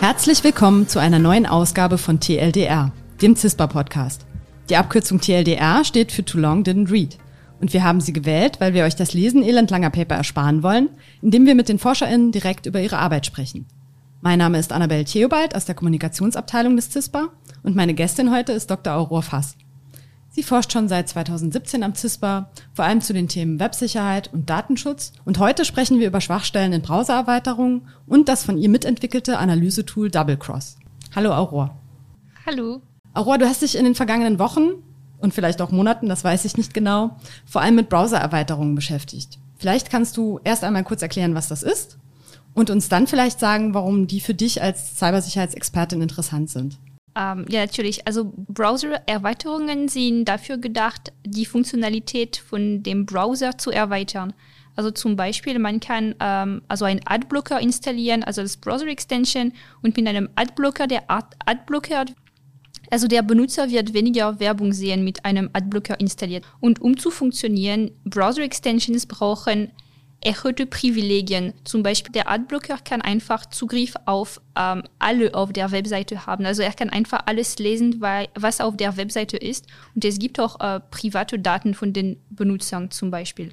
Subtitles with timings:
[0.00, 4.26] Herzlich willkommen zu einer neuen Ausgabe von TLDR, dem CISPA-Podcast.
[4.68, 7.16] Die Abkürzung TLDR steht für Too Long Didn't Read.
[7.62, 10.90] Und wir haben sie gewählt, weil wir euch das Lesen elendlanger Paper ersparen wollen,
[11.22, 13.66] indem wir mit den ForscherInnen direkt über ihre Arbeit sprechen.
[14.20, 17.28] Mein Name ist Annabelle Theobald aus der Kommunikationsabteilung des CISPA
[17.62, 18.94] und meine Gästin heute ist Dr.
[18.94, 19.56] Aurora Fass.
[20.32, 25.12] Sie forscht schon seit 2017 am CISPA, vor allem zu den Themen Websicherheit und Datenschutz.
[25.24, 30.76] Und heute sprechen wir über Schwachstellen in Browsererweiterungen und das von ihr mitentwickelte Analysetool DoubleCross.
[31.16, 31.76] Hallo Aurora.
[32.46, 32.80] Hallo.
[33.12, 34.84] Aurora, du hast dich in den vergangenen Wochen
[35.18, 39.40] und vielleicht auch Monaten, das weiß ich nicht genau, vor allem mit Browsererweiterungen beschäftigt.
[39.56, 41.98] Vielleicht kannst du erst einmal kurz erklären, was das ist
[42.54, 46.78] und uns dann vielleicht sagen, warum die für dich als Cybersicherheitsexpertin interessant sind.
[47.16, 48.06] Ähm, ja, natürlich.
[48.06, 54.32] Also Browser-Erweiterungen sind dafür gedacht, die Funktionalität von dem Browser zu erweitern.
[54.76, 60.06] Also zum Beispiel, man kann ähm, also einen Adblocker installieren, also das Browser-Extension, und mit
[60.06, 62.06] einem Adblocker, der Ad Adblocker,
[62.90, 66.44] also der Benutzer wird weniger Werbung sehen mit einem Adblocker installiert.
[66.60, 69.70] Und um zu funktionieren, Browser-Extensions brauchen
[70.22, 71.54] erhöhte Privilegien.
[71.64, 76.44] Zum Beispiel der Adblocker kann einfach Zugriff auf ähm, alle auf der Webseite haben.
[76.44, 79.66] Also er kann einfach alles lesen, weil, was auf der Webseite ist.
[79.94, 83.52] Und es gibt auch äh, private Daten von den Benutzern zum Beispiel.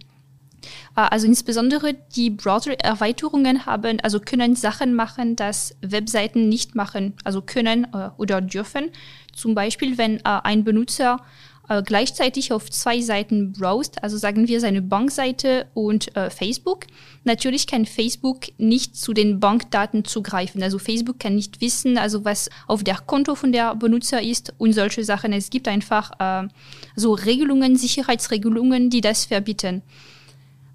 [0.96, 7.42] Äh, also insbesondere die Browser-Erweiterungen haben, also können Sachen machen, dass Webseiten nicht machen, also
[7.42, 8.92] können äh, oder dürfen.
[9.34, 11.22] Zum Beispiel, wenn äh, ein Benutzer
[11.70, 16.88] äh, gleichzeitig auf zwei Seiten browst, also sagen wir seine Bankseite und äh, Facebook.
[17.24, 20.64] Natürlich kann Facebook nicht zu den Bankdaten zugreifen.
[20.64, 24.74] Also Facebook kann nicht wissen, also was auf der Konto von der Benutzer ist und
[24.74, 25.34] solche Sachen.
[25.34, 26.48] Es gibt einfach äh,
[26.96, 29.82] so Regelungen, Sicherheitsregelungen, die das verbieten.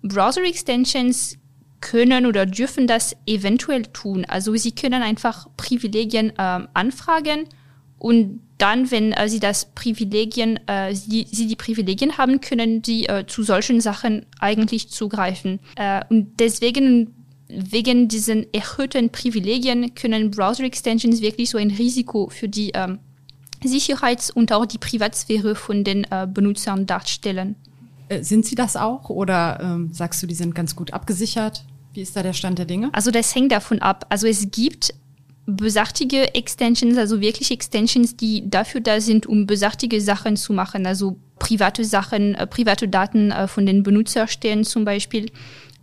[0.02, 1.38] Browser-Extensions
[1.80, 4.24] können oder dürfen das eventuell tun.
[4.24, 7.46] Also sie können einfach Privilegien äh, anfragen
[8.02, 13.06] und dann, wenn äh, sie das Privilegien, äh, sie, sie die Privilegien haben, können sie
[13.06, 15.60] äh, zu solchen Sachen eigentlich zugreifen.
[15.76, 17.14] Äh, und deswegen,
[17.46, 22.98] wegen diesen erhöhten Privilegien, können Browser-Extensions wirklich so ein Risiko für die ähm,
[23.62, 27.54] Sicherheits- und auch die Privatsphäre von den äh, Benutzern darstellen.
[28.08, 31.64] Äh, sind sie das auch oder ähm, sagst du, die sind ganz gut abgesichert?
[31.92, 32.90] Wie ist da der Stand der Dinge?
[32.92, 34.06] Also das hängt davon ab.
[34.08, 34.92] Also es gibt
[35.46, 41.16] besachtige Extensions, also wirklich Extensions, die dafür da sind, um besachtige Sachen zu machen, also
[41.38, 45.30] private Sachen, äh, private Daten äh, von den Benutzern stellen zum Beispiel.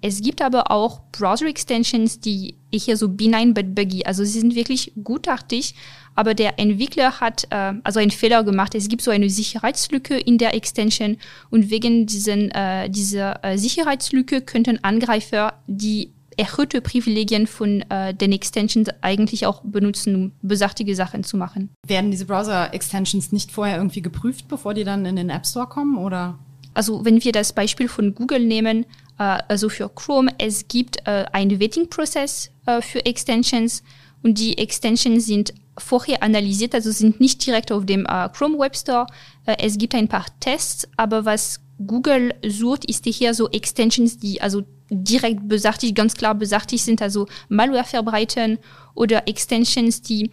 [0.01, 4.93] Es gibt aber auch Browser-Extensions, die ich hier so benign buggy, also sie sind wirklich
[5.03, 5.75] gutartig,
[6.15, 8.75] aber der Entwickler hat äh, also einen Fehler gemacht.
[8.75, 11.17] Es gibt so eine Sicherheitslücke in der Extension
[11.49, 18.31] und wegen diesen, äh, dieser äh, Sicherheitslücke könnten Angreifer die erhöhte Privilegien von äh, den
[18.31, 21.69] Extensions eigentlich auch benutzen, um besachtige Sachen zu machen.
[21.85, 25.97] Werden diese Browser-Extensions nicht vorher irgendwie geprüft, bevor die dann in den App Store kommen
[25.97, 26.39] oder?
[26.73, 28.85] Also wenn wir das Beispiel von Google nehmen,
[29.17, 33.83] äh, also für Chrome, es gibt äh, einen Vetting-Prozess äh, für Extensions
[34.23, 38.77] und die Extensions sind vorher analysiert, also sind nicht direkt auf dem äh, Chrome Web
[38.77, 39.07] Store.
[39.45, 44.41] Äh, es gibt ein paar Tests, aber was Google sucht, ist hier so Extensions, die
[44.41, 48.57] also direkt besachtigt, ganz klar besachtigt sind, also Malware verbreiten
[48.95, 50.31] oder Extensions, die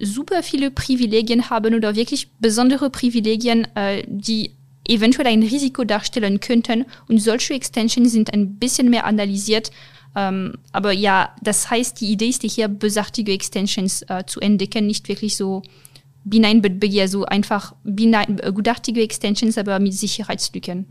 [0.00, 4.52] super viele Privilegien haben oder wirklich besondere Privilegien, äh, die
[4.88, 6.86] eventuell ein Risiko darstellen könnten.
[7.08, 9.70] Und solche Extensions sind ein bisschen mehr analysiert.
[10.16, 15.08] Ähm, aber ja, das heißt, die Idee ist hier, besachtige Extensions äh, zu entdecken, nicht
[15.08, 15.62] wirklich so
[16.24, 16.62] benign,
[16.98, 20.86] also einfach benign, äh, gutartige Extensions, aber mit Sicherheitslücken.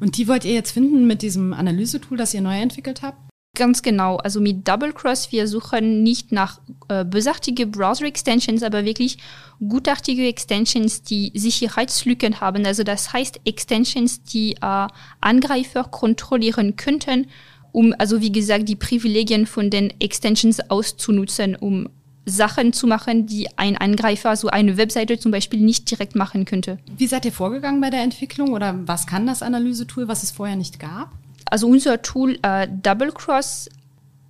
[0.00, 3.18] Und die wollt ihr jetzt finden mit diesem Analysetool, das ihr neu entwickelt habt?
[3.56, 4.18] Ganz genau.
[4.18, 9.18] Also mit Double Cross, wir suchen nicht nach äh, besachtige Browser-Extensions, aber wirklich
[9.58, 12.64] gutartige Extensions, die Sicherheitslücken haben.
[12.66, 14.86] Also das heißt Extensions, die äh,
[15.20, 17.26] Angreifer kontrollieren könnten,
[17.72, 21.88] um also wie gesagt die Privilegien von den Extensions auszunutzen, um
[22.28, 26.78] Sachen zu machen, die ein Angreifer, so eine Webseite zum Beispiel, nicht direkt machen könnte.
[26.96, 30.56] Wie seid ihr vorgegangen bei der Entwicklung oder was kann das Analysetool, was es vorher
[30.56, 31.10] nicht gab?
[31.50, 33.68] Also unser Tool äh, Double Cross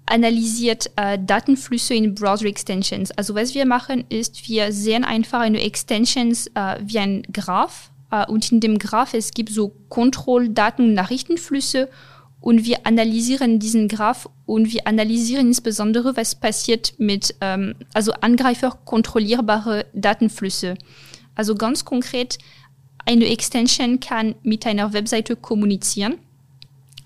[0.06, 3.10] analysiert äh, Datenflüsse in Browser Extensions.
[3.12, 8.26] Also was wir machen ist, wir sehen einfach eine Extensions äh, wie ein Graph äh,
[8.26, 11.88] und in dem Graph es gibt so Kontrolldaten und Nachrichtenflüsse
[12.40, 18.78] und wir analysieren diesen Graph und wir analysieren insbesondere, was passiert mit ähm, also Angreifer
[18.84, 20.76] kontrollierbare Datenflüsse.
[21.34, 22.38] Also ganz konkret,
[23.04, 26.18] eine Extension kann mit einer Webseite kommunizieren.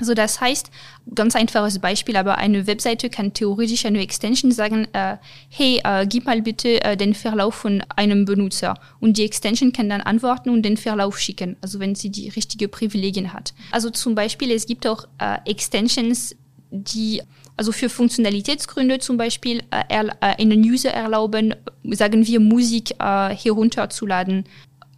[0.03, 0.73] Also das heißt,
[1.15, 5.17] ganz einfaches Beispiel, aber eine Webseite kann theoretisch eine Extension sagen, äh,
[5.49, 8.75] hey, äh, gib mal bitte äh, den Verlauf von einem Benutzer.
[8.99, 12.67] Und die Extension kann dann antworten und den Verlauf schicken, also wenn sie die richtige
[12.67, 13.55] Privilegien hat.
[13.71, 16.35] Also zum Beispiel, es gibt auch äh, Extensions,
[16.73, 17.23] die
[17.57, 21.55] also für Funktionalitätsgründe zum Beispiel äh, äh einen User erlauben,
[21.91, 24.47] sagen wir, Musik äh, herunterzuladen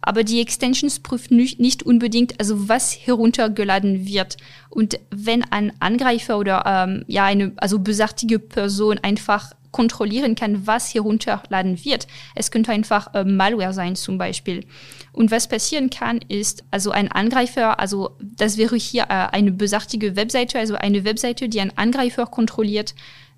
[0.05, 4.37] aber die Extensions nicht, nicht unbedingt, also was heruntergeladen wird.
[4.69, 10.93] Und wenn ein Angreifer oder ähm, ja eine also besagtige Person einfach kontrollieren kann, was
[10.93, 12.07] herunterladen wird.
[12.33, 14.63] Es könnte einfach äh, Malware sein zum Beispiel.
[15.11, 20.15] Und was passieren kann, ist, also ein Angreifer, also das wäre hier äh, eine besagtige
[20.15, 22.95] Webseite, also eine Webseite, die ein Angreifer kontrolliert,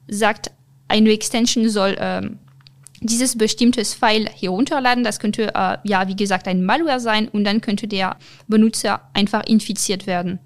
[0.07, 0.51] sagt,
[0.87, 2.37] eine Extension soll ähm,
[3.01, 5.03] dieses bestimmtes File herunterladen.
[5.03, 8.17] Das könnte äh, ja, wie gesagt, ein Malware sein und dann könnte der
[8.47, 10.39] Benutzer einfach infiziert werden.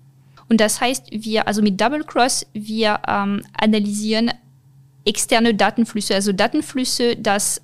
[0.50, 4.32] Und das heißt, wir, also mit Double Cross, wir ähm, analysieren
[5.06, 7.62] externe Datenflüsse, also Datenflüsse, das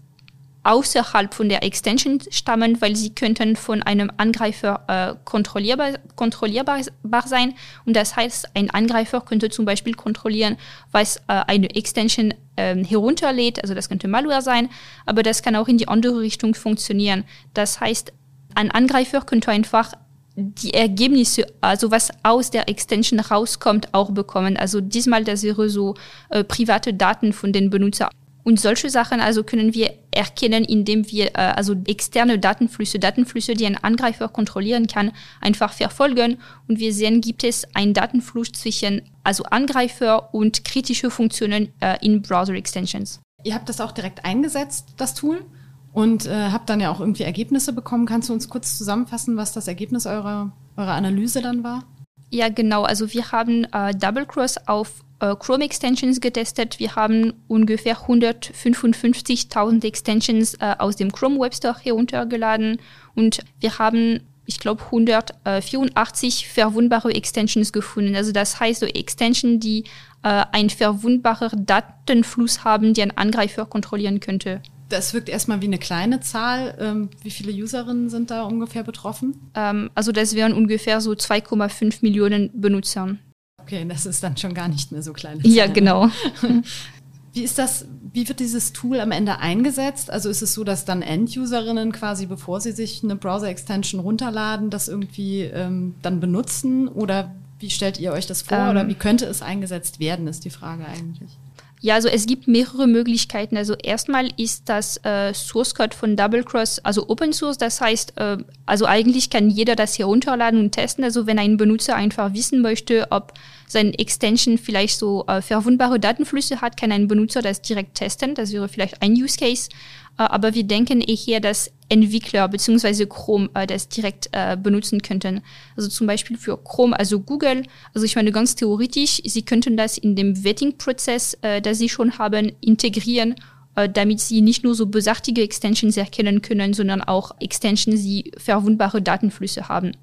[0.68, 6.84] außerhalb von der Extension stammen, weil sie könnten von einem Angreifer äh, kontrollierbar, kontrollierbar
[7.26, 7.54] sein.
[7.86, 10.58] Und das heißt, ein Angreifer könnte zum Beispiel kontrollieren,
[10.92, 13.62] was äh, eine Extension äh, herunterlädt.
[13.62, 14.70] Also das könnte Malware sein,
[15.06, 17.24] aber das kann auch in die andere Richtung funktionieren.
[17.54, 18.12] Das heißt,
[18.54, 19.94] ein Angreifer könnte einfach
[20.36, 24.58] die Ergebnisse, also was aus der Extension rauskommt, auch bekommen.
[24.58, 25.96] Also diesmal, das wäre so
[26.30, 28.10] äh, private Daten von den Benutzern
[28.48, 33.66] und solche Sachen also können wir erkennen, indem wir äh, also externe Datenflüsse, Datenflüsse, die
[33.66, 35.12] ein Angreifer kontrollieren kann,
[35.42, 36.38] einfach verfolgen
[36.70, 42.22] und wir sehen, gibt es einen Datenfluss zwischen also Angreifer und kritische Funktionen äh, in
[42.22, 43.20] Browser Extensions.
[43.44, 45.44] Ihr habt das auch direkt eingesetzt, das Tool,
[45.92, 48.06] und äh, habt dann ja auch irgendwie Ergebnisse bekommen.
[48.06, 51.84] Kannst du uns kurz zusammenfassen, was das Ergebnis eurer, eurer Analyse dann war?
[52.30, 52.84] Ja, genau.
[52.84, 56.80] Also wir haben äh, Double Cross auf äh, Chrome Extensions getestet.
[56.80, 62.80] Wir haben ungefähr 155.000 Extensions äh, aus dem Chrome Web Store heruntergeladen
[63.16, 68.16] und wir haben ich glaube, 184 verwundbare Extensions gefunden.
[68.16, 69.84] Also das heißt, so Extensions, die
[70.24, 74.62] äh, einen verwundbaren Datenfluss haben, die ein Angreifer kontrollieren könnte.
[74.90, 76.78] Das wirkt erstmal wie eine kleine Zahl.
[76.80, 79.52] Ähm, wie viele Userinnen sind da ungefähr betroffen?
[79.54, 83.20] Ähm, also das wären ungefähr so 2,5 Millionen Benutzern.
[83.68, 85.42] Okay, das ist dann schon gar nicht mehr so klein.
[85.44, 86.10] Ja, genau.
[87.34, 90.10] Wie ist das, wie wird dieses Tool am Ende eingesetzt?
[90.10, 94.88] Also ist es so, dass dann End-Userinnen quasi, bevor sie sich eine Browser-Extension runterladen, das
[94.88, 96.88] irgendwie ähm, dann benutzen?
[96.88, 98.58] Oder wie stellt ihr euch das vor?
[98.58, 101.38] Ähm, Oder wie könnte es eingesetzt werden, ist die Frage eigentlich.
[101.80, 103.56] Ja, also es gibt mehrere Möglichkeiten.
[103.56, 107.60] Also erstmal ist das äh, Source Code von Double Cross also Open Source.
[107.60, 111.04] Das heißt, äh, also eigentlich kann jeder das herunterladen und testen.
[111.04, 113.34] Also wenn ein Benutzer einfach wissen möchte, ob
[113.68, 118.34] sein Extension vielleicht so äh, verwundbare Datenflüsse hat, kann ein Benutzer das direkt testen.
[118.34, 119.70] Das wäre vielleicht ein Use Case.
[120.18, 123.06] Äh, aber wir denken eher, dass Entwickler bzw.
[123.06, 125.42] Chrome äh, das direkt äh, benutzen könnten.
[125.76, 127.64] Also zum Beispiel für Chrome, also Google.
[127.94, 132.18] Also ich meine ganz theoretisch, sie könnten das in dem Vetting-Prozess, äh, das sie schon
[132.18, 133.36] haben, integrieren,
[133.76, 139.02] äh, damit sie nicht nur so besachtige Extensions erkennen können, sondern auch Extensions, die verwundbare
[139.02, 139.94] Datenflüsse haben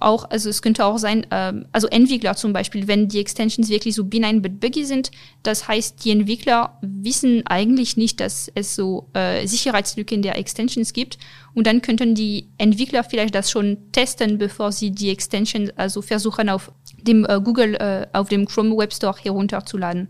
[0.00, 3.94] auch, also es könnte auch sein, ähm, also Entwickler zum Beispiel, wenn die Extensions wirklich
[3.94, 5.10] so Benign-Bit-Buggy sind,
[5.42, 11.18] das heißt, die Entwickler wissen eigentlich nicht, dass es so äh, Sicherheitslücken der Extensions gibt
[11.54, 16.48] und dann könnten die Entwickler vielleicht das schon testen, bevor sie die Extensions also versuchen
[16.48, 20.08] auf dem äh, Google, äh, auf dem Chrome Web Store herunterzuladen.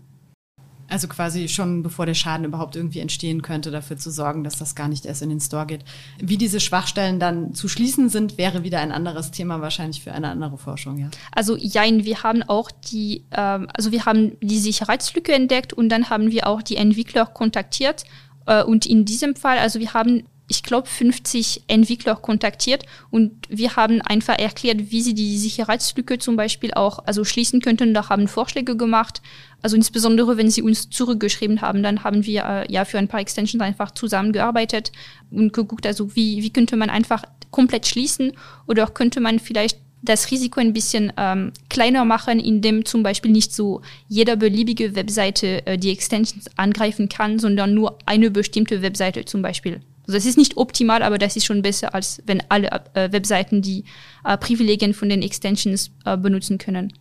[0.89, 4.75] Also quasi schon bevor der Schaden überhaupt irgendwie entstehen könnte, dafür zu sorgen, dass das
[4.75, 5.83] gar nicht erst in den Store geht.
[6.19, 10.29] Wie diese Schwachstellen dann zu schließen sind, wäre wieder ein anderes Thema wahrscheinlich für eine
[10.29, 11.09] andere Forschung, ja.
[11.31, 16.09] Also jein, wir haben auch die, ähm, also wir haben die Sicherheitslücke entdeckt und dann
[16.09, 18.05] haben wir auch die Entwickler kontaktiert.
[18.45, 23.75] Äh, und in diesem Fall, also wir haben ich glaube, 50 Entwickler kontaktiert und wir
[23.75, 27.93] haben einfach erklärt, wie sie die Sicherheitslücke zum Beispiel auch also schließen könnten.
[27.93, 29.21] Da haben Vorschläge gemacht.
[29.61, 33.19] Also insbesondere, wenn sie uns zurückgeschrieben haben, dann haben wir äh, ja für ein paar
[33.19, 34.91] Extensions einfach zusammengearbeitet
[35.31, 38.33] und geguckt, also wie, wie könnte man einfach komplett schließen
[38.67, 43.53] oder könnte man vielleicht das Risiko ein bisschen ähm, kleiner machen, indem zum Beispiel nicht
[43.53, 49.41] so jeder beliebige Webseite äh, die Extensions angreifen kann, sondern nur eine bestimmte Webseite zum
[49.41, 49.81] Beispiel.
[50.07, 53.61] Also das ist nicht optimal, aber das ist schon besser, als wenn alle äh, Webseiten
[53.61, 53.83] die
[54.23, 56.93] äh, Privilegien von den Extensions äh, benutzen können.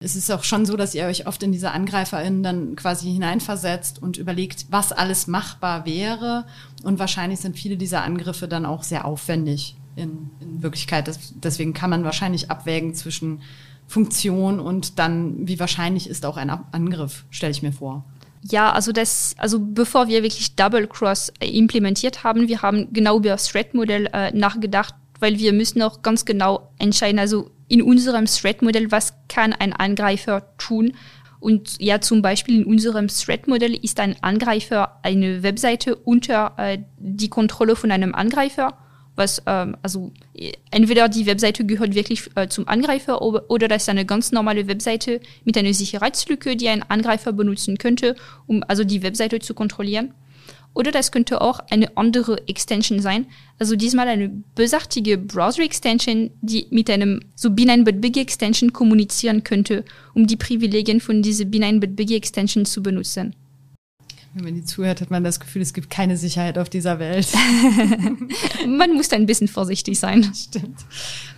[0.00, 4.02] Es ist auch schon so, dass ihr euch oft in diese AngreiferInnen dann quasi hineinversetzt
[4.02, 6.46] und überlegt, was alles machbar wäre.
[6.82, 11.06] Und wahrscheinlich sind viele dieser Angriffe dann auch sehr aufwendig in, in Wirklichkeit.
[11.06, 13.42] Das, deswegen kann man wahrscheinlich abwägen zwischen
[13.86, 18.04] Funktion und dann, wie wahrscheinlich ist auch ein Angriff, stelle ich mir vor.
[18.50, 23.16] Ja, also das, also bevor wir wirklich Double Cross äh, implementiert haben, wir haben genau
[23.16, 28.26] über das Thread-Modell äh, nachgedacht, weil wir müssen auch ganz genau entscheiden, also in unserem
[28.26, 30.92] Thread-Modell, was kann ein Angreifer tun?
[31.40, 37.30] Und ja, zum Beispiel in unserem Thread-Modell ist ein Angreifer eine Webseite unter äh, die
[37.30, 38.76] Kontrolle von einem Angreifer
[39.16, 40.12] was ähm, also
[40.70, 45.20] entweder die Webseite gehört wirklich äh, zum Angreifer oder das ist eine ganz normale Webseite
[45.44, 48.16] mit einer Sicherheitslücke, die ein Angreifer benutzen könnte,
[48.46, 50.14] um also die Webseite zu kontrollieren.
[50.74, 53.26] Oder das könnte auch eine andere Extension sein.
[53.60, 61.00] Also diesmal eine bösartige Browser-Extension, die mit einem so Binine-But-Biggie-Extension kommunizieren könnte, um die Privilegien
[61.00, 63.36] von dieser Binine-But-Biggie-Extension zu benutzen.
[64.34, 67.28] Wenn man die zuhört, hat man das Gefühl, es gibt keine Sicherheit auf dieser Welt.
[68.66, 70.28] man muss da ein bisschen vorsichtig sein.
[70.34, 70.80] Stimmt.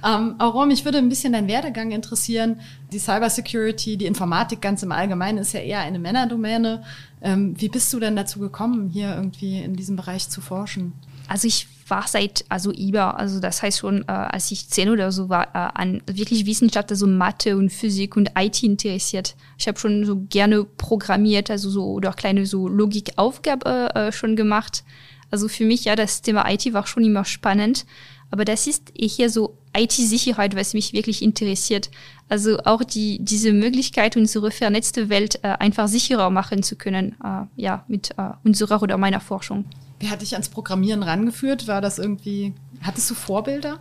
[0.03, 2.59] Ähm, Auron, mich würde ein bisschen dein Werdegang interessieren.
[2.93, 6.85] Die Cybersecurity, die Informatik ganz im Allgemeinen ist ja eher eine Männerdomäne.
[7.21, 10.95] Ähm, wie bist du denn dazu gekommen, hier irgendwie in diesem Bereich zu forschen?
[11.29, 15.12] Also ich war seit, also über, also das heißt schon, äh, als ich zehn oder
[15.12, 19.37] so war, äh, an wirklich Wissenschaft, also Mathe und Physik und IT interessiert.
[19.59, 24.85] Ich habe schon so gerne programmiert, also so oder kleine so Logikaufgabe äh, schon gemacht.
[25.31, 27.87] Also für mich, ja, das Thema IT war schon immer spannend.
[28.31, 31.90] Aber das ist hier so IT-Sicherheit, was mich wirklich interessiert.
[32.28, 37.45] Also auch die, diese Möglichkeit, unsere vernetzte Welt äh, einfach sicherer machen zu können, äh,
[37.55, 39.64] ja, mit äh, unserer oder meiner Forschung.
[40.00, 41.69] Wer hat dich ans Programmieren rangeführt?
[41.69, 43.81] War das irgendwie, hattest du Vorbilder?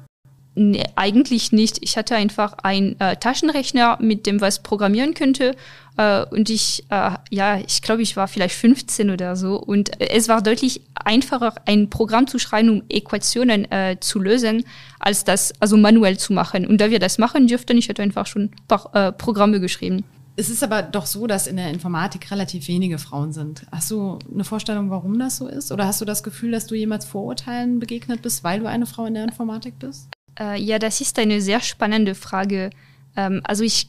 [0.57, 1.79] Nee, eigentlich nicht.
[1.81, 5.53] Ich hatte einfach einen äh, Taschenrechner, mit dem was programmieren könnte.
[5.97, 9.57] Äh, und ich, äh, ja, ich glaube, ich war vielleicht 15 oder so.
[9.57, 14.63] Und äh, es war deutlich einfacher, ein Programm zu schreiben, um Äquationen äh, zu lösen,
[14.97, 16.65] als das also manuell zu machen.
[16.65, 20.05] Und da wir das machen dürften, ich hatte einfach schon ein paar äh, Programme geschrieben.
[20.37, 23.65] Es ist aber doch so, dass in der Informatik relativ wenige Frauen sind.
[23.71, 25.71] Hast du eine Vorstellung, warum das so ist?
[25.71, 29.05] Oder hast du das Gefühl, dass du jemals Vorurteilen begegnet bist, weil du eine Frau
[29.05, 30.09] in der Informatik bist?
[30.37, 32.69] Äh, ja, das ist eine sehr spannende Frage.
[33.15, 33.87] Ähm, also ich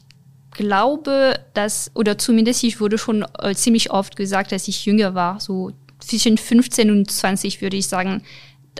[0.51, 5.41] glaube, dass, oder zumindest ich wurde schon äh, ziemlich oft gesagt, dass ich jünger war,
[5.41, 8.21] so zwischen 15 und 20 würde ich sagen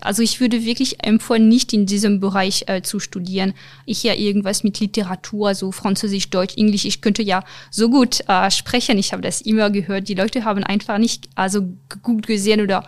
[0.04, 3.54] also ich würde wirklich empfehlen, nicht in diesem Bereich äh, zu studieren.
[3.86, 6.86] Ich ja irgendwas mit Literatur, so Französisch, Deutsch, Englisch.
[6.86, 8.98] Ich könnte ja so gut äh, sprechen.
[8.98, 10.10] Ich habe das immer gehört.
[10.10, 11.68] Die Leute haben einfach nicht also
[12.04, 12.86] gut gesehen oder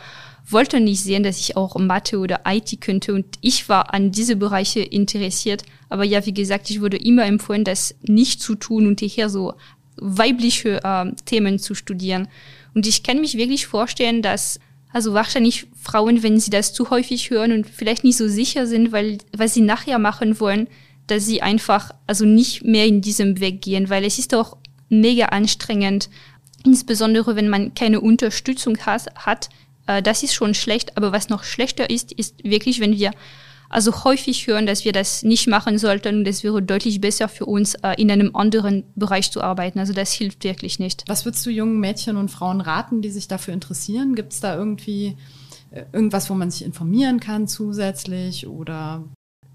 [0.48, 3.14] wollten nicht sehen, dass ich auch Mathe oder IT könnte.
[3.14, 5.64] Und ich war an diese Bereiche interessiert.
[5.90, 9.54] Aber ja, wie gesagt, ich würde immer empfehlen, das nicht zu tun und hier so
[9.98, 12.28] weibliche äh, Themen zu studieren.
[12.74, 14.60] Und ich kann mich wirklich vorstellen, dass
[14.92, 18.92] also wahrscheinlich Frauen, wenn sie das zu häufig hören und vielleicht nicht so sicher sind,
[18.92, 20.68] weil, weil sie nachher machen wollen,
[21.08, 24.58] dass sie einfach also nicht mehr in diesem Weg gehen, weil es ist auch
[24.90, 26.10] mega anstrengend,
[26.66, 29.50] insbesondere wenn man keine Unterstützung has, hat.
[29.88, 33.12] Äh, das ist schon schlecht, aber was noch schlechter ist, ist wirklich, wenn wir
[33.70, 37.46] also häufig hören, dass wir das nicht machen sollten und es wäre deutlich besser für
[37.46, 39.80] uns, äh, in einem anderen Bereich zu arbeiten.
[39.80, 41.04] Also das hilft wirklich nicht.
[41.08, 44.16] Was würdest du jungen Mädchen und Frauen raten, die sich dafür interessieren?
[44.16, 45.16] Gibt es da irgendwie
[45.72, 49.04] äh, irgendwas, wo man sich informieren kann zusätzlich oder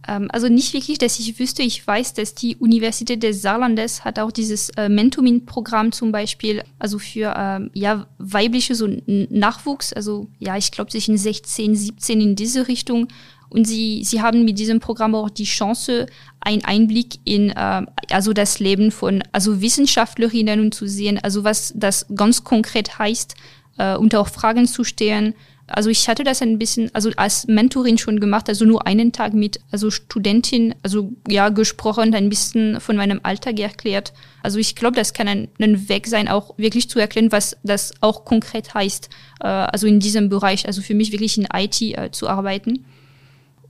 [0.06, 1.62] ähm, also nicht wirklich, dass ich wüsste.
[1.62, 6.99] Ich weiß, dass die Universität des Saarlandes hat auch dieses äh, Mentomin-Programm zum Beispiel, also
[6.99, 9.92] für ähm, ja weibliche so Nachwuchs.
[9.92, 13.09] Also ja, ich glaube zwischen 16, 17 in diese Richtung.
[13.55, 16.07] Und sie, sie haben mit diesem Programm auch die Chance,
[16.41, 21.73] einen Einblick in äh, also das Leben von also Wissenschaftlerinnen und zu sehen, also was
[21.77, 23.37] das ganz konkret heißt,
[23.79, 25.35] äh, und auch Fragen zu stellen.
[25.69, 29.35] Also ich hatte das ein bisschen, also als Mentorin schon gemacht, also nur einen Tag
[29.35, 34.13] mit, also Studentin, also ja gesprochen, ein bisschen von meinem Alltag erklärt.
[34.43, 37.95] Also ich glaube, das kann ein, ein Weg sein, auch wirklich zu erklären, was das
[38.01, 42.11] auch konkret heißt, äh, also in diesem Bereich, also für mich wirklich in IT äh,
[42.11, 42.85] zu arbeiten.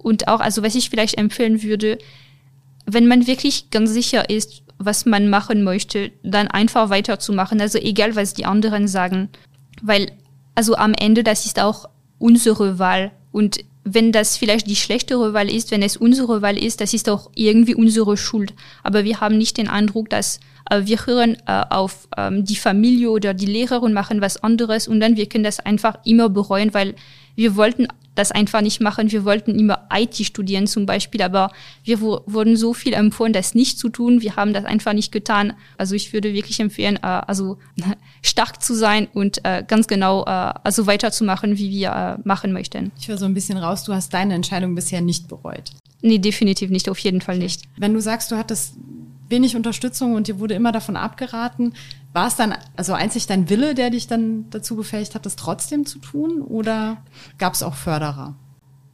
[0.04, 1.98] Und auch, also was ich vielleicht empfehlen würde,
[2.86, 7.60] wenn man wirklich ganz sicher ist, was man machen möchte, dann einfach weiterzumachen.
[7.60, 9.30] Also egal, was die anderen sagen.
[9.80, 10.12] Weil,
[10.54, 13.12] also am Ende, das ist auch unsere Wahl.
[13.32, 17.08] Und wenn das vielleicht die schlechtere Wahl ist, wenn es unsere Wahl ist, das ist
[17.08, 18.52] auch irgendwie unsere Schuld.
[18.82, 20.38] Aber wir haben nicht den Eindruck, dass
[20.70, 24.86] äh, wir hören äh, auf ähm, die Familie oder die Lehrer und machen was anderes
[24.86, 26.94] und dann wir können das einfach immer bereuen, weil
[27.36, 29.10] wir wollten das einfach nicht machen.
[29.10, 31.50] Wir wollten immer IT studieren zum Beispiel, aber
[31.82, 34.20] wir wurden so viel empfohlen, das nicht zu tun.
[34.22, 35.54] Wir haben das einfach nicht getan.
[35.78, 37.58] Also ich würde wirklich empfehlen, äh, also
[38.22, 42.92] stark zu sein und äh, ganz genau äh, also weiterzumachen, wie wir äh, machen möchten.
[42.98, 45.72] Ich höre so ein bisschen raus, du hast deine Entscheidung bisher nicht bereut.
[46.02, 47.62] Nee, definitiv nicht, auf jeden Fall nicht.
[47.76, 48.74] Wenn du sagst, du hattest
[49.28, 51.74] wenig Unterstützung und dir wurde immer davon abgeraten.
[52.14, 55.84] War es dann also einzig dein Wille, der dich dann dazu befähigt hat, das trotzdem
[55.84, 56.42] zu tun?
[56.42, 56.98] Oder
[57.38, 58.36] gab es auch Förderer?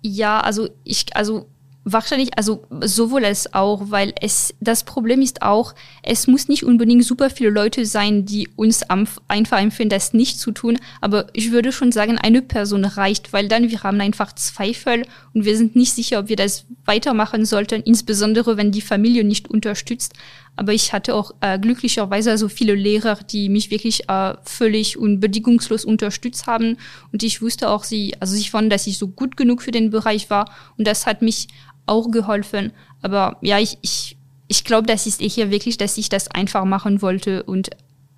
[0.00, 1.47] Ja, also ich, also
[1.85, 7.07] Wahrscheinlich, also sowohl als auch, weil es das Problem ist auch, es muss nicht unbedingt
[7.07, 8.83] super viele Leute sein, die uns
[9.29, 10.79] einfach empfehlen, das nicht zu tun.
[11.00, 15.47] Aber ich würde schon sagen, eine Person reicht, weil dann wir haben einfach Zweifel und
[15.47, 20.12] wir sind nicht sicher, ob wir das weitermachen sollten, insbesondere wenn die Familie nicht unterstützt.
[20.57, 25.21] Aber ich hatte auch äh, glücklicherweise so viele Lehrer, die mich wirklich äh, völlig und
[25.21, 26.76] bedingungslos unterstützt haben.
[27.12, 29.90] Und ich wusste auch, sie, also sie fanden, dass ich so gut genug für den
[29.90, 30.50] Bereich war.
[30.76, 31.49] Und das hat mich
[31.87, 32.73] auch geholfen.
[33.00, 34.16] Aber ja, ich, ich,
[34.49, 37.71] ich glaube, das ist hier wirklich, dass ich das einfach machen wollte und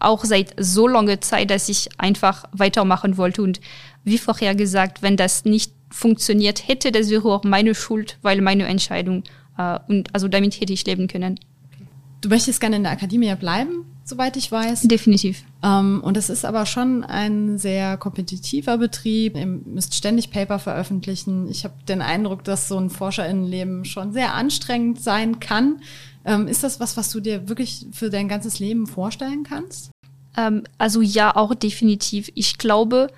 [0.03, 3.43] auch seit so langer Zeit, dass ich einfach weitermachen wollte.
[3.43, 3.61] Und
[4.05, 8.67] wie vorher gesagt, wenn das nicht funktioniert hätte, das wäre auch meine Schuld, weil meine
[8.67, 9.25] Entscheidung.
[9.57, 11.39] Äh, und also damit hätte ich leben können.
[12.23, 14.83] Du möchtest gerne in der Akademie bleiben, soweit ich weiß.
[14.83, 15.43] Definitiv.
[15.65, 19.37] Ähm, und es ist aber schon ein sehr kompetitiver Betrieb.
[19.37, 21.51] Ihr müsst ständig Paper veröffentlichen.
[21.51, 25.81] Ich habe den Eindruck, dass so ein Forscherinnenleben schon sehr anstrengend sein kann.
[26.25, 29.91] Ähm, ist das was, was du dir wirklich für dein ganzes Leben vorstellen kannst?
[30.37, 32.31] Ähm, also ja, auch definitiv.
[32.37, 33.09] Ich glaube,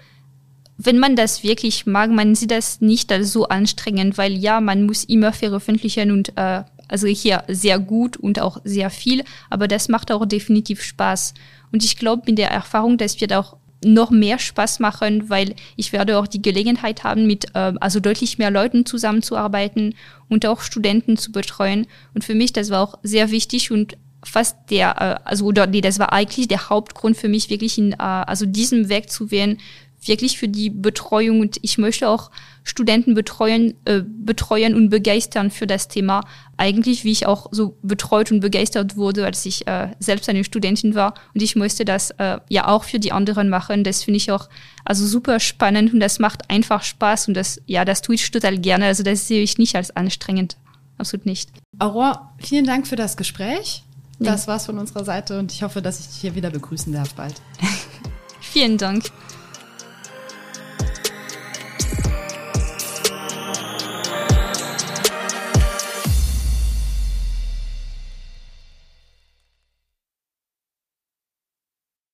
[0.79, 4.87] wenn man das wirklich mag, man sieht das nicht als so anstrengend, weil ja, man
[4.87, 9.89] muss immer veröffentlichen und äh, also hier sehr gut und auch sehr viel, aber das
[9.89, 11.35] macht auch definitiv Spaß.
[11.73, 15.93] Und ich glaube mit der Erfahrung, dass wird auch noch mehr Spaß machen, weil ich
[15.93, 19.95] werde auch die Gelegenheit haben, mit äh, also deutlich mehr Leuten zusammenzuarbeiten
[20.29, 21.87] und auch Studenten zu betreuen.
[22.15, 25.81] Und für mich, das war auch sehr wichtig und fast der, äh, also oder nee,
[25.81, 29.59] das war eigentlich der Hauptgrund für mich, wirklich in äh, also diesem Weg zu wählen,
[30.07, 32.31] wirklich für die Betreuung und ich möchte auch
[32.63, 36.23] Studenten betreuen, äh, betreuen und begeistern für das Thema.
[36.57, 40.95] Eigentlich, wie ich auch so betreut und begeistert wurde, als ich äh, selbst eine Studentin
[40.95, 41.15] war.
[41.35, 43.85] Und ich möchte das äh, ja auch für die anderen machen.
[43.85, 44.49] Das finde ich auch
[44.85, 48.59] also super spannend und das macht einfach Spaß und das, ja, das tue ich total
[48.59, 48.87] gerne.
[48.87, 50.57] Also das sehe ich nicht als anstrengend.
[50.97, 51.51] Absolut nicht.
[51.79, 53.85] Aurora, vielen Dank für das Gespräch.
[54.21, 57.15] Das war's von unserer Seite und ich hoffe, dass ich dich hier wieder begrüßen darf
[57.15, 57.35] bald.
[58.41, 59.11] vielen Dank.